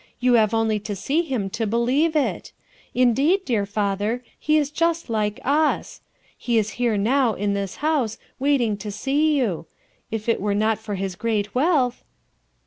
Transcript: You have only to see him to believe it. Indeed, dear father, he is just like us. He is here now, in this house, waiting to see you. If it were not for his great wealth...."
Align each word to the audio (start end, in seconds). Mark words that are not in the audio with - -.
You 0.19 0.33
have 0.33 0.51
only 0.51 0.79
to 0.79 0.95
see 0.95 1.21
him 1.21 1.51
to 1.51 1.67
believe 1.67 2.15
it. 2.15 2.53
Indeed, 2.95 3.45
dear 3.45 3.67
father, 3.67 4.23
he 4.39 4.57
is 4.57 4.71
just 4.71 5.11
like 5.11 5.39
us. 5.43 6.01
He 6.35 6.57
is 6.57 6.71
here 6.81 6.97
now, 6.97 7.35
in 7.35 7.53
this 7.53 7.75
house, 7.85 8.17
waiting 8.39 8.77
to 8.77 8.89
see 8.89 9.37
you. 9.37 9.67
If 10.09 10.27
it 10.27 10.41
were 10.41 10.55
not 10.55 10.79
for 10.79 10.95
his 10.95 11.15
great 11.15 11.53
wealth...." 11.53 12.03